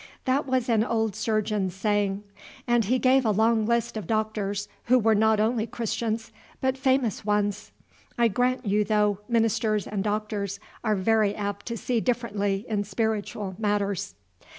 [0.25, 2.23] That was an old surgeon's saying.
[2.65, 7.23] And he gave a long list of doctors who were not only Christians, but famous
[7.23, 7.71] ones.
[8.17, 13.55] I grant you, though, ministers and doctors are very apt to see differently in spiritual
[13.59, 14.15] matters."